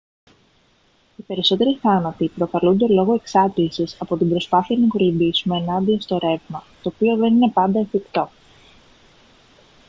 [1.15, 6.91] οι περισσότεροι θάνατοι προκαλούνται λόγω εξάντλησης από την προσπάθεια να κολυμπήσουμε ενάντια στο ρεύμα το
[6.95, 8.29] οποίο δεν είναι πάντα εφικτό